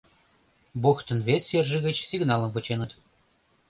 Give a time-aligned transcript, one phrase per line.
[0.81, 2.91] Бухтын вес серже гыч сигналым вученыт.